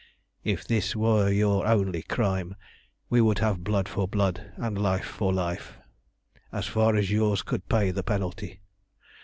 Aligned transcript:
"If 0.43 0.65
this 0.67 0.95
were 0.95 1.29
your 1.31 1.67
only 1.67 2.01
crime 2.01 2.55
we 3.07 3.21
would 3.21 3.37
have 3.37 3.63
blood 3.63 3.87
for 3.87 4.07
blood, 4.07 4.51
and 4.55 4.75
life 4.75 5.05
for 5.05 5.31
life, 5.31 5.77
as 6.51 6.65
far 6.65 6.95
as 6.95 7.11
yours 7.11 7.43
could 7.43 7.69
pay 7.69 7.91
the 7.91 8.01
penalty. 8.01 8.61